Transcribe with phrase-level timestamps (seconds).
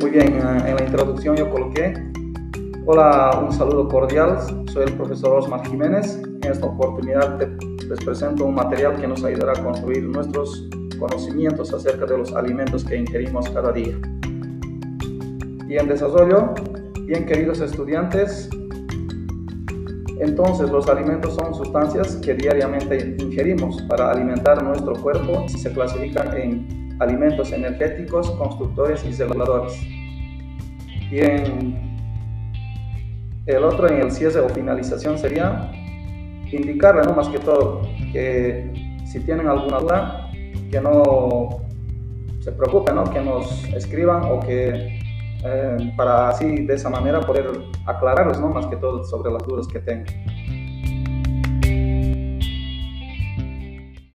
[0.00, 1.92] Muy bien, en la introducción yo coloqué,
[2.86, 4.38] hola, un saludo cordial,
[4.72, 6.22] soy el profesor Osmar Jiménez.
[6.42, 10.68] En esta oportunidad les presento un material que nos ayudará a construir nuestros
[11.00, 13.98] conocimientos acerca de los alimentos que ingerimos cada día.
[15.68, 16.54] Y en desarrollo,
[17.02, 18.48] bien queridos estudiantes,
[20.20, 26.36] entonces los alimentos son sustancias que diariamente ingerimos para alimentar nuestro cuerpo y se clasifican
[26.36, 29.80] en alimentos energéticos, constructores y reguladores.
[31.10, 31.88] Y en
[33.46, 35.70] el otro, en el cierre o finalización, sería
[36.52, 37.14] indicarle, ¿no?
[37.14, 38.72] más que todo, que
[39.04, 40.30] si tienen alguna duda,
[40.70, 41.62] que no
[42.40, 43.04] se preocupen, ¿no?
[43.04, 44.98] que nos escriban o que
[45.44, 47.46] eh, para así de esa manera poder
[47.86, 48.48] aclararles ¿no?
[48.48, 50.06] más que todo sobre las dudas que tengan.